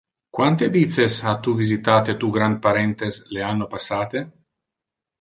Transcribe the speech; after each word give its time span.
Quante 0.35 0.69
vices 0.75 1.17
ha 1.25 1.35
tu 1.49 1.53
visitate 1.59 2.17
tu 2.25 2.33
granparentes 2.39 3.23
le 3.37 3.49
anno 3.53 3.73
passate? 3.79 4.29